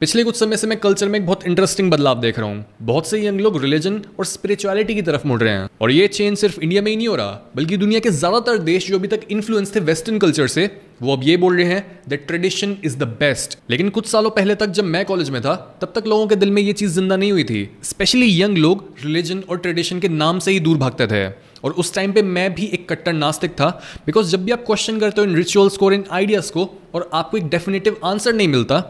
[0.00, 3.06] पिछले कुछ समय से मैं कल्चर में एक बहुत इंटरेस्टिंग बदलाव देख रहा हूँ। बहुत
[3.08, 6.58] से यंग लोग रिलीजन और स्पिरिचुअलिटी की तरफ़ मुड़ रहे हैं। और ये चेंज सिर्फ़
[6.60, 9.74] इंडिया में ही नहीं हो रहा, बल्कि दुनिया के ज़्यादातर देश जो अभी तक इन्फ्लुएंस
[9.76, 10.66] थे वेस्टर्न कल्चर से,
[11.02, 14.54] वो अब ये बोल रहे हैं that tradition is the best लेकिन कुछ सालों पहले
[14.54, 17.16] तक जब मैं कॉलेज में था, तब तक लोगों के दिल में ये चीज़ ज़िंदा
[17.16, 21.06] नहीं हुई थी। स्पेशली यंग लोग रिलीजन और ट्रेडिशन के नाम से ही दूर भागते
[21.06, 21.26] थे।
[21.64, 23.68] और उस टाइम पे मैं भी एक कट्टर नास्तिक था
[24.06, 27.10] बिकॉज़ जब भी आप क्वेश्चन करते हो इन रिचुअल्स को और इन आइडियाज़ को, और
[27.14, 28.80] आपको एक डेफिनेटिव आंसर नहीं मिलता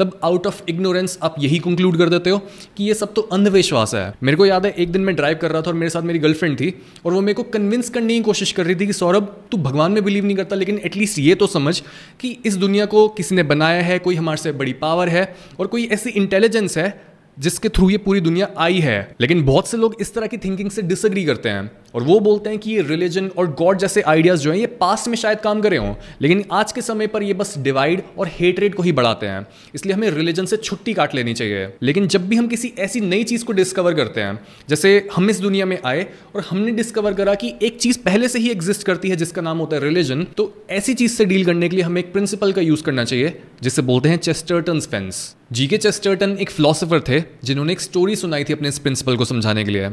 [0.00, 2.38] तब आउट ऑफ़ इग्नोरेंस आप यही कंक्लूड कर देते हो
[2.76, 5.50] कि ये सब तो अंधविश्वास है। मेरे को याद है, एक दिन मैं ड्राइव कर
[5.50, 8.20] रहा था और मेरे साथ मेरी गर्लफ्रेंड थी और वो मेरे को कन्विंस करने की
[8.20, 11.34] कोशिश कर रही थी कि, सौरभ, तू भगवान में बिलीव नहीं करता, लेकिन एटलीस्ट ये
[11.34, 11.82] तो समझ
[12.20, 15.66] कि इस दुनिया को किसी ने बनाया है, कोई हमारे से बड़ी पावर है और
[15.66, 19.96] कोई ऐसी इंटेलिजेंस है जिसके थ्रू ये पूरी दुनिया आई है। लेकिन बहुत से लोग
[20.00, 23.30] इस तरह की थिंकिंग से डिसग्री करते हैं। और वो बोलते हैं कि ये रिलीजन
[23.38, 26.72] और गॉड जैसे आइडियाज़ जो हैं, ये पास्ट में शायद काम करे हों, लेकिन आज
[26.72, 30.46] के समय पर ये बस डिवाइड और हेटरेट को ही बढ़ाते हैं। इसलिए हमें रिलीजन
[30.46, 33.94] से छुट्टी काट लेनी चाहिए। लेकिन जब भी हम किसी ऐसी नई चीज़ को डिस्कवर
[33.94, 37.98] करते हैं, जैसे हम इस दुनिया में आए और हमने डिस्कवर करा कि एक चीज़
[37.98, 41.24] पहले से ही एग्जिस्ट करती है, जिसका नाम होता है रिलीजन तो ऐसी चीज़ से
[41.24, 44.80] डील करने के लिए हमें एक प्रिंसिपल का यूज़ करना चाहिए, जिसे बोलते हैं चेस्टर्टन
[44.80, 49.16] फेंस जी के चेस्टर्टन एक फिलोसोफर थे, जिन्होंने एक स्टोरी सुनाई थी अपने इस प्रिंसिपल
[49.16, 49.88] को समझाने के लिए।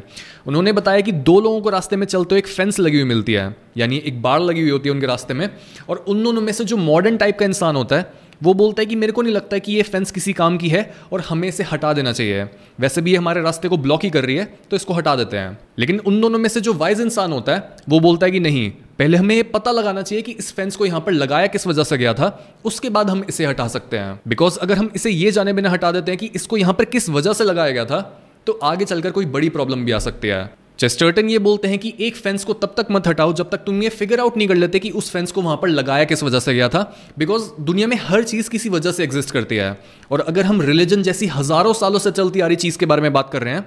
[0.48, 3.56] उन्होंने बताया कि दो लोगों को रास्ते में चलते एक फेंस लगी हुई मिलती है,
[3.78, 5.50] यानी एक बाढ़ लगी हुई होती है उनके रास्ते में।
[5.90, 8.86] और उन दोनों में से जो मॉडर्न टाइप का इंसान होता है, वो बोलता है
[8.86, 11.64] कि मेरे को नहीं लगता कि ये फेंस किसी काम की है और हमें इसे
[11.64, 12.44] हटा देना चाहिए।
[12.80, 15.38] वैसे भी ये हमारे रास्ते को ब्लॉक ही कर रही है तो इसको हटा देते
[15.38, 18.40] हैं। लेकिन उन दोनों में से जो वाइज इंसान होता है, वो बोलता है कि
[18.40, 21.68] नहीं, पहले हमें ये पता लगाना चाहिए कि इस फेंस को यहाँ पर लगाया किस
[21.68, 25.10] वजह से गया था, उसके बाद हम इसे हटा सकते हैं। बिकॉज़ अगर हम इसे
[25.10, 27.86] ये जाने बिना हटा देते हैं कि इसको यहाँ पर किस वजह से लगाया गया
[27.86, 28.02] था
[28.48, 30.50] तो आगे चलकर कोई बड़ी प्रॉब्लम भी आ सकती है।
[30.80, 33.82] चेस्टर्टन ये बोलते हैं कि एक फेंस को तब तक मत हटाओ जब तक तुम
[33.84, 36.40] ये फिगर आउट नहीं कर लेते कि उस फेंस को वहाँ पर लगाया किस वजह
[36.40, 36.82] से गया था।
[37.18, 39.78] बिकॉज़ दुनिया में हर चीज़ किसी वजह से एग्जिस्ट करती है।
[40.12, 43.14] और अगर हम रिलीजन जैसी हज़ारों सालों से चलती आ रही चीज़ के बारे में
[43.14, 43.66] बात कर रहे हैं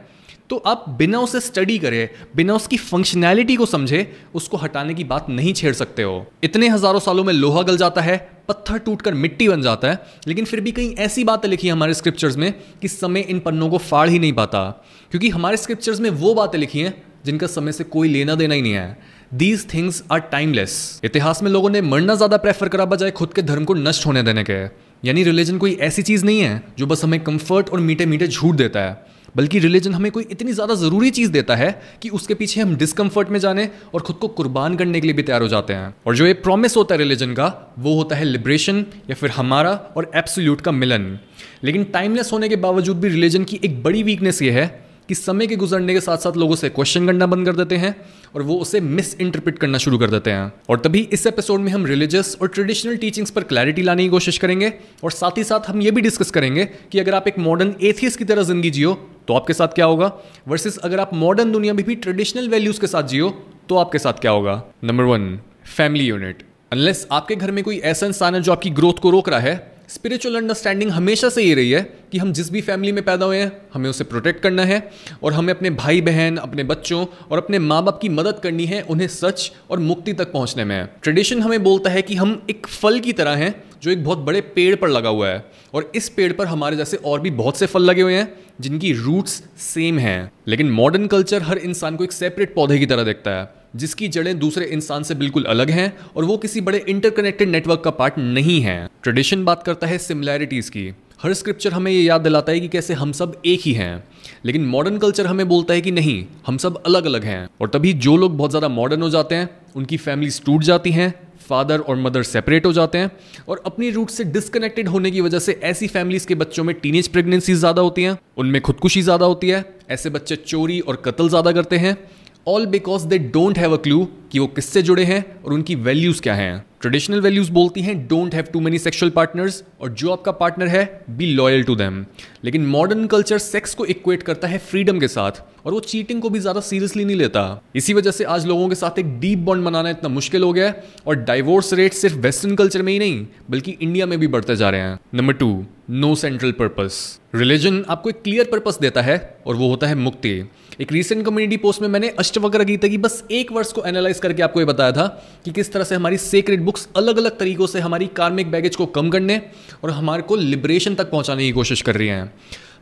[0.50, 4.00] तो आप बिना उसे स्टडी करे, बिना उसकी फंक्शनैलिटी को समझे,
[4.34, 8.00] उसको हटाने की बात नहीं छेड़ सकते हो। इतने हज़ारों सालों में लोहा गल जाता
[8.00, 8.16] है,
[8.48, 11.94] पत्थर टूटकर मिट्टी बन जाता है, लेकिन फिर भी कई ऐसी बातें लिखी है हमारे
[11.94, 12.52] स्क्रिप्चर्स में
[12.82, 14.64] कि समय इन पन्नों को फाड़ ही नहीं पाता।
[15.12, 16.94] क्योंकि हमारे स्क्रिप्चर्स में वो बातें लिखी हैं
[17.24, 18.96] जिनका समय से कोई लेना देना ही नहीं है।
[19.34, 23.42] दीज थिंग्स आर टाइमलेस इतिहास में लोगों ने मरना ज़्यादा प्रेफर करा बजाय खुद के
[23.42, 24.62] धर्म को नष्ट होने देने के।
[25.04, 28.54] यानी रिलीजन कोई ऐसी चीज़ नहीं है जो बस हमें कंफर्ट और मीठे मीठे झूठ
[28.56, 31.70] देता है। बल्कि रिलीजन हमें कोई इतनी ज़्यादा ज़रूरी चीज़ देता है
[32.02, 35.22] कि उसके पीछे हम डिस्कम्फर्ट में जाने और खुद को कुर्बान करने के लिए भी
[35.22, 38.24] तैयार हो जाते हैं। और जो ये प्रॉमिस होता है रिलीजन का, वो होता है
[38.24, 41.18] लिब्रेशन या फिर हमारा और एब्सोल्यूट का मिलन।
[41.64, 44.68] लेकिन टाइमलेस होने के बावजूद भी रिलीजन की एक बड़ी वीकनेस ये है
[45.10, 47.96] कि समय के गुजरने के साथ साथ लोगों से क्वेश्चन करना बंद कर देते हैं
[48.34, 51.72] और वो उसे मिस इंटरप्रिट करना शुरू कर देते हैं। और तभी इस एपिसोड में
[51.72, 54.72] हम रिलीजियस और ट्रेडिशनल टीचिंग्स पर क्लैरिटी लाने की कोशिश करेंगे
[55.04, 58.16] और साथ ही साथ हम ये भी डिस्कस करेंगे कि अगर आप एक मॉडर्न एथियस
[58.16, 58.94] की तरह ज़िंदगी जियो
[59.28, 60.12] तो आपके साथ क्या होगा?
[60.48, 64.12] वर्सेस अगर आप मॉडर्न दुनिया में भी ट्रेडिशनल वैल्यूज़ के साथ जियो तो आपके साथ
[64.12, 64.62] क्या होगा?
[64.84, 65.38] Number one
[65.76, 66.42] family unit
[66.72, 69.69] unless आपके घर में कोई ऐसा इंसान है जो आपकी ग्रोथ को रोक रहा है
[69.90, 71.80] स्पिरिचुअल अंडरस्टैंडिंग हमेशा से ये रही है
[72.12, 74.90] कि हम जिस भी फैमिली में पैदा हुए हैं, हमें उसे प्रोटेक्ट करना है
[75.22, 78.82] और हमें अपने भाई बहन अपने बच्चों और अपने माँ बाप की मदद करनी है
[78.82, 83.00] उन्हें सच और मुक्ति तक पहुँचने में। ट्रेडिशन हमें बोलता है कि हम एक फल
[83.00, 86.32] की तरह हैं जो एक बहुत बड़े पेड़ पर लगा हुआ है और इस पेड़
[86.32, 90.30] पर हमारे जैसे और भी बहुत से फल लगे हुए हैं जिनकी रूट्स सेम हैं।
[90.48, 94.38] लेकिन मॉडर्न कल्चर हर इंसान को एक सेपरेट पौधे की तरह देखता है। जिसकी जड़ें
[94.38, 98.60] दूसरे इंसान से बिल्कुल अलग हैं और वो किसी बड़े इंटरकनेक्टेड नेटवर्क का पार्ट नहीं
[98.60, 100.92] है। ट्रेडिशन बात करता है सिमिलैरिटीज की।
[101.22, 104.04] हर स्क्रिप्चर हमें ये याद दिलाता है कि कैसे हम सब एक ही हैं।
[104.44, 107.92] लेकिन मॉडर्न कल्चर हमें बोलता है कि नहीं, हम सब अलग अलग हैं। और तभी
[107.94, 111.96] जो लोग बहुत ज़्यादा मॉडर्न हो जाते हैं, उनकी फैमिलीज़ टूट जाती हैं फादर और
[111.96, 113.10] मदर सेपरेट हो जाते हैं
[113.48, 117.08] और अपनी रूट से डिस्कनेक्टेड होने की वजह से ऐसी फैमिलीज़ के बच्चों में टीनेज
[117.08, 121.52] प्रेगनेंसी ज़्यादा होती हैं, उनमें खुदकुशी ज़्यादा होती है, ऐसे बच्चे चोरी और कत्ल ज़्यादा
[121.52, 121.96] करते हैं
[122.46, 126.20] all because they don't have a clue कि वो किससे जुड़े हैं और उनकी वैल्यूज़
[126.22, 130.32] क्या हैं। ट्रेडिशनल वैल्यूज़ बोलती हैं don't have too many sexual partners और जो आपका
[130.32, 132.04] पार्टनर है बी लॉयल टू देम
[132.44, 136.30] लेकिन मॉडर्न कल्चर सेक्स को इक्वेट करता है फ्रीडम के साथ और वो चीटिंग को
[136.30, 137.42] भी ज़्यादा सीरियसली नहीं लेता।
[137.76, 140.66] इसी वजह से आज लोगों के साथ एक डीप बॉन्ड बनाना इतना मुश्किल हो गया
[140.66, 144.56] है और डाइवोर्स रेट सिर्फ़ वेस्टर्न कल्चर में ही नहीं, बल्कि इंडिया में भी बढ़ते
[144.56, 145.52] जा रहे हैं। Number two
[145.92, 150.42] no central purpose religion आपको एक क्लियर पर्पस देता है और वो होता है मुक्ति।
[150.80, 154.42] एक रिसेंट कम्युनिटी पोस्ट में मैंने अष्टवक्र गीता की बस एक वर्ष को एनालाइज करके
[154.42, 155.06] आपको ये बताया था
[155.44, 158.86] कि किस तरह से हमारी सेक्रेट बुक्स अलग अलग तरीकों से हमारी कार्मिक बैगेज को
[158.86, 159.40] कम करने
[159.84, 162.32] और हमारे को लिबरेशन तक पहुँचाने की कोशिश कर रही हैं।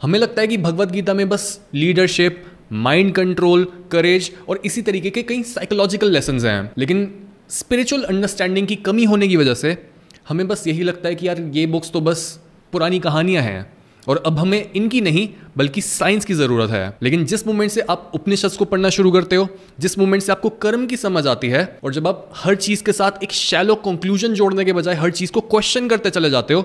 [0.03, 5.11] हमें लगता है कि भगवत गीता में बस लीडरशिप माइंड कंट्रोल करेज और इसी तरीके
[5.11, 7.11] के कई साइकोलॉजिकल लेसन हैं। लेकिन
[7.51, 9.77] स्पिरिचुअल अंडरस्टैंडिंग की कमी होने की वजह से
[10.29, 12.41] हमें बस यही लगता है कि यार ये बुक्स तो बस
[12.73, 13.61] पुरानी कहानियाँ हैं।
[14.09, 18.11] और अब हमें इनकी नहीं, बल्कि साइंस की ज़रूरत है। लेकिन जिस मोमेंट से आप
[18.15, 19.49] उपनिषद को पढ़ना शुरू करते हो,
[19.81, 22.93] जिस मोमेंट से आपको कर्म की समझ आती है, और जब आप हर चीज़ के
[22.93, 26.63] साथ एक शैलो कंक्लूजन जोड़ने के बजाय हर चीज़ को क्वेश्चन करते चले जाते हो,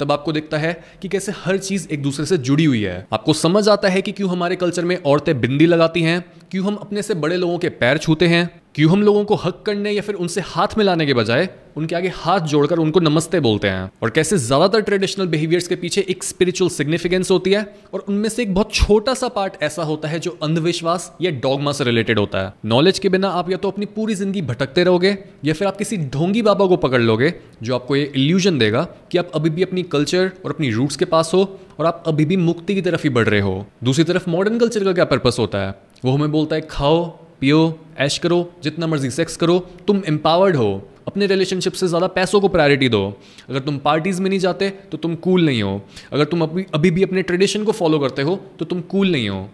[0.00, 3.32] तब आपको दिखता है कि कैसे हर चीज़ एक दूसरे से जुड़ी हुई है। आपको
[3.32, 7.02] समझ आता है कि क्यों हमारे कल्चर में औरतें बिंदी लगाती हैं, क्यों हम अपने
[7.02, 10.14] से बड़े लोगों के पैर छूते हैं क्यों हम लोगों को हक करने या फिर
[10.14, 13.90] उनसे हाथ मिलाने के बजाय उनके आगे हाथ जोड़कर उनको नमस्ते बोलते हैं?
[14.02, 17.62] और कैसे ज़्यादातर ट्रेडिशनल बिहेवियर्स के पीछे एक स्पिरिचुअल सिग्निफिकेंस होती है
[17.94, 21.72] और उनमें से एक बहुत छोटा सा पार्ट ऐसा होता है जो अंधविश्वास या डॉगमा
[21.72, 25.16] से रिलेटेड होता है। नॉलेज के बिना आप या तो अपनी पूरी ज़िंदगी भटकते रहोगे
[25.44, 27.32] या फिर आप किसी ढोंगी बाबा को पकड़ लोगे
[27.62, 31.04] जो आपको ये इल्यूजन देगा कि आप अभी भी अपनी कल्चर और अपनी रूट्स के
[31.04, 31.48] पास हो
[31.80, 34.84] और आप अभी भी मुक्ति की तरफ़ ही बढ़ रहे हो। दूसरी तरफ़ मॉडर्न कल्चर
[34.84, 35.74] का क्या पर्पस होता है?
[36.04, 37.04] वो हमें बोलता है, खाओ
[37.44, 40.70] पियो, ऐश करो, जितना मर्ज़ी सेक्स करो, तुम एम्पावर्ड हो,
[41.06, 43.02] अपने रिलेशनशिप से ज़्यादा पैसों को प्रायोरिटी दो।
[43.50, 45.80] अगर तुम पार्टीज़ में नहीं जाते तो तुम कूल नहीं हो।
[46.12, 49.28] अगर तुम अभी अभी भी अपने ट्रेडिशन को फॉलो करते हो तो तुम कूल नहीं
[49.28, 49.48] हो।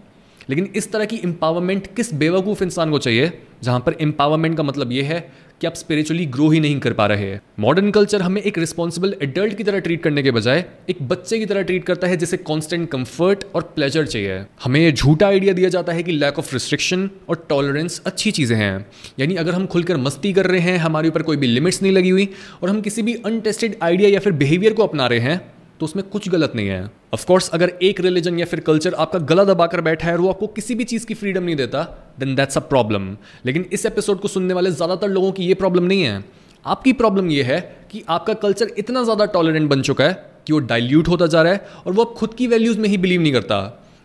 [0.50, 3.32] लेकिन इस तरह की एम्पावरमेंट किस बेवकूफ़ इंसान को चाहिए,
[3.62, 5.20] जहाँ पर एम्पावरमेंट का मतलब यह है
[5.60, 9.14] कि आप स्पिरिचुअली ग्रो ही नहीं कर पा रहे हैं। मॉडर्न कल्चर हमें एक रिस्पॉन्सिबल
[9.22, 12.36] एडल्ट की तरह ट्रीट करने के बजाय एक बच्चे की तरह ट्रीट करता है, जिसे
[12.36, 16.52] कॉन्स्टेंट कंफर्ट और प्लेजर चाहिए। हमें ये झूठा आइडिया दिया जाता है कि लैक ऑफ़
[16.52, 18.86] रिस्ट्रिक्शन और टॉलरेंस अच्छी चीज़ें हैं।
[19.20, 22.10] यानी अगर हम खुलकर मस्ती कर रहे हैं, हमारे ऊपर कोई भी लिमिट्स नहीं लगी
[22.10, 22.28] हुई,
[22.62, 25.40] और हम किसी भी अनटेस्टेड आइडिया या फिर बिहेवियर को अपना रहे हैं
[25.80, 29.44] तो उसमें कुछ गलत नहीं है। ऑफकोर्स अगर एक रिलीजन या फिर कल्चर आपका गला
[29.44, 31.82] दबाकर बैठा है और वो आपको किसी भी चीज़ की फ्रीडम नहीं देता
[32.20, 33.16] देन दैट्स अ प्रॉब्लम
[33.46, 36.24] लेकिन इस एपिसोड को सुनने वाले ज़्यादातर लोगों की ये प्रॉब्लम नहीं है।
[36.64, 37.60] आपकी प्रॉब्लम ये है
[37.90, 40.12] कि आपका कल्चर इतना ज़्यादा टॉलरेंट बन चुका है
[40.46, 42.98] कि वो डाइल्यूट होता जा रहा है और वो अब खुद की वैल्यूज़ में ही
[42.98, 43.58] बिलीव नहीं करता।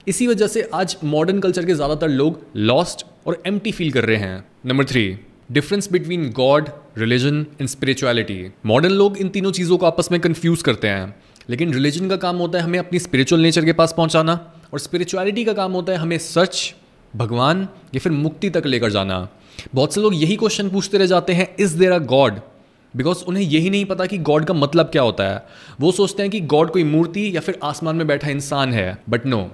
[0.07, 4.17] इसी वजह से आज मॉडर्न कल्चर के ज़्यादातर लोग लॉस्ट और एम फील कर रहे
[4.17, 5.07] हैं। Number three
[5.51, 10.61] difference between God religion and spirituality modern लोग इन तीनों चीज़ों को आपस में कंफ्यूज
[10.61, 11.13] करते हैं।
[11.49, 14.39] लेकिन रिलीजन का काम होता है हमें अपनी स्पिरिचुअल नेचर के पास पहुंचाना
[14.73, 16.73] और स्पिरिचुअलिटी का काम होता है हमें सच
[17.13, 19.27] भगवान, या फिर मुक्ति तक लेकर जाना।
[19.75, 22.39] बहुत से लोग यही क्वेश्चन पूछते रह जाते हैं is there a God
[22.93, 25.43] because उन्हें यही नहीं पता कि गॉड का मतलब क्या होता है।
[25.81, 29.25] वो सोचते हैं कि गॉड कोई मूर्ति या फिर आसमान में बैठा इंसान है। But
[29.25, 29.49] no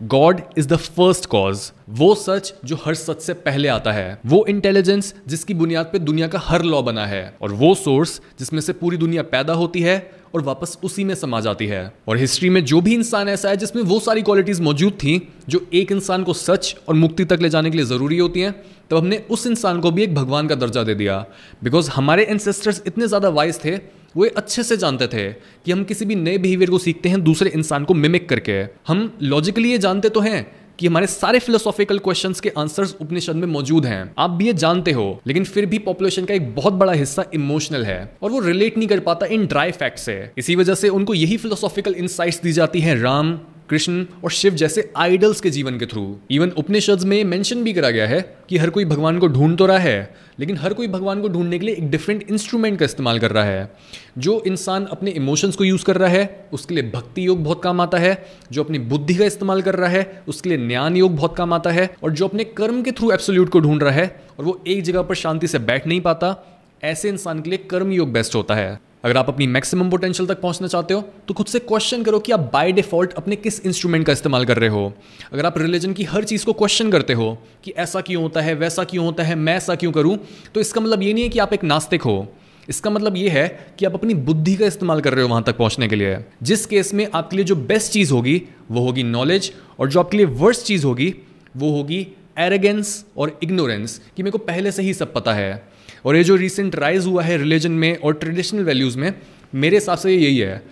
[0.00, 4.44] God is the first cause वो सच जो हर सच से पहले आता है। वो
[4.48, 8.72] इंटेलिजेंस जिसकी बुनियाद पे दुनिया का हर लॉ बना है। और वो सोर्स जिसमें से
[8.72, 12.64] पूरी दुनिया पैदा होती है और वापस उसी में समा जाती है। और हिस्ट्री में
[12.64, 15.16] जो भी इंसान ऐसा है, जिसमें वो सारी क्वालिटीज मौजूद थी,
[15.48, 18.52] जो एक इंसान को सच और मुक्ति तक ले जाने के लिए ज़रूरी होती हैं,
[18.90, 21.24] तब हमने उस इंसान को भी एक भगवान का दर्जा दे दिया।
[21.64, 23.76] बिकॉज़ हमारे एंसेस्टर्स इतने ज़्यादा वाइज थे,
[24.16, 27.50] वो अच्छे से जानते थे कि हम किसी भी नए बिहेवियर को सीखते हैं दूसरे
[27.50, 30.46] इंसान को मिमिक करके। हम लॉजिकली ये जानते तो हैं
[30.78, 34.92] कि हमारे सारे फिलोसॉफिकल क्वेश्चंस के आंसर्स उपनिषद में मौजूद हैं। आप भी ये जानते
[34.92, 38.78] हो, लेकिन फिर भी पॉपुलेशन का एक बहुत बड़ा हिस्सा इमोशनल है, और वो रिलेट
[38.78, 42.52] नहीं कर पाता इन ड्राई फैक्ट से। इसी वजह से उनको यही फिलोसॉफिकल इंसाइट्स दी
[42.52, 43.38] जाती है, राम
[43.68, 47.90] कृष्ण और शिव जैसे आइडल्स के जीवन के थ्रू इवन उपनिषद में मेंशन भी करा
[47.90, 51.20] गया है कि हर कोई भगवान को ढूंढ तो रहा है, लेकिन हर कोई भगवान
[51.20, 53.72] को ढूँढने के लिए एक डिफरेंट इंस्ट्रूमेंट का इस्तेमाल कर रहा है।
[54.18, 57.80] जो इंसान अपने इमोशंस को यूज़ कर रहा है, उसके लिए भक्ति योग बहुत काम
[57.80, 61.36] आता है, जो अपनी बुद्धि का इस्तेमाल कर रहा है, उसके लिए ज्ञान योग बहुत
[61.36, 64.44] काम आता है, और जो अपने कर्म के थ्रू एब्सोल्यूट को ढूंढ रहा है, और
[64.44, 66.36] वो एक जगह पर शांति से बैठ नहीं पाता,
[66.84, 70.40] ऐसे इंसान के लिए कर्म योग बेस्ट होता है। अगर आप अपनी मैक्सिमम पोटेंशियल तक
[70.40, 74.06] पहुँचना चाहते हो तो खुद से क्वेश्चन करो कि आप बाय डिफ़ॉल्ट अपने किस इंस्ट्रूमेंट
[74.06, 74.92] का इस्तेमाल कर रहे हो।
[75.32, 78.54] अगर आप रिलीजन की हर चीज़ को क्वेश्चन करते हो कि ऐसा क्यों होता है,
[78.54, 80.18] वैसा क्यों होता है, मैं ऐसा क्यों करूँ
[80.54, 82.26] तो इसका मतलब ये नहीं है कि आप एक नास्तिक हो।
[82.68, 85.56] इसका मतलब ये है कि आप अपनी बुद्धि का इस्तेमाल कर रहे हो वहाँ तक
[85.56, 89.52] पहुँचने के लिए। जिस केस में आपके लिए जो बेस्ट चीज़ होगी, वो होगी नॉलेज
[89.78, 91.14] और जो आपके लिए वर्स्ट चीज़ होगी,
[91.56, 92.06] वो होगी
[92.38, 95.73] एरेगेंस और इग्नोरेंस कि मेरे को पहले से ही सब पता है।
[96.04, 99.12] और ये जो रिसेंट राइज हुआ है रिलीजन में और ट्रेडिशनल वैल्यूज़ में,
[99.54, 100.62] मेरे हिसाब से यही है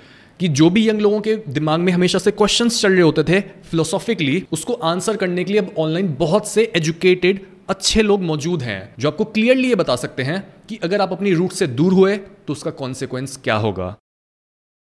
[0.40, 3.40] कि जो भी यंग लोगों के दिमाग में हमेशा से क्वेश्चन चल रहे होते थे
[3.70, 8.94] फिलोसॉफिकली उसको आंसर करने के लिए अब ऑनलाइन बहुत से एजुकेटेड अच्छे लोग मौजूद हैं,
[8.98, 12.16] जो आपको क्लियरली ये बता सकते हैं कि अगर आप अपनी रूट से दूर हुए
[12.16, 13.94] तो उसका कॉन्सिक्वेंस क्या होगा।